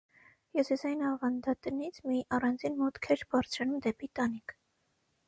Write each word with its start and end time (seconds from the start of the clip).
Հյուսիսային 0.53 1.01
ավանդատնից 1.09 1.99
մի 2.11 2.21
առանձին 2.37 2.79
մուտք 2.79 3.11
էր 3.17 3.25
բարձրանում 3.35 3.85
դեպի 3.89 4.11
տանիք։ 4.21 4.57